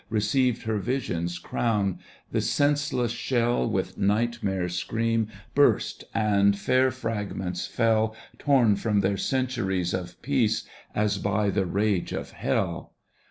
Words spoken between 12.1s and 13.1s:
of hell.